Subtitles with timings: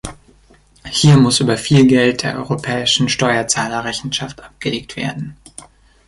[0.89, 5.37] Hier muss über viel Geld der europäischen Steuerzahler Rechenschaft abgelegt werden.